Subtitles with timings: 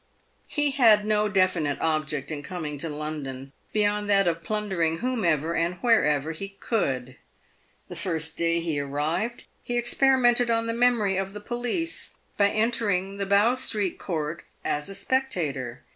[0.47, 5.53] He had no definite object in coming to London beyond that of plun dering whomever
[5.55, 7.17] and wherever he could.
[7.87, 13.17] The first day he arrived, he experimented on the memory of the police, by entering
[13.17, 15.83] the Bow street Court as a spectator.